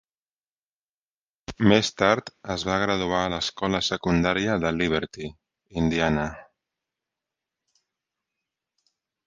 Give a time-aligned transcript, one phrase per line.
[1.71, 5.31] Més tard es va graduar a l'escola secundària de Liberty,
[5.85, 6.27] Indiana.